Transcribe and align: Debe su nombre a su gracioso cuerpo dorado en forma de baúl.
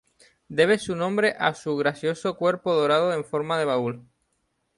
Debe 0.47 0.79
su 0.79 0.95
nombre 0.95 1.35
a 1.37 1.53
su 1.53 1.77
gracioso 1.77 2.35
cuerpo 2.35 2.73
dorado 2.73 3.13
en 3.13 3.23
forma 3.23 3.59
de 3.59 3.65
baúl. 3.65 4.09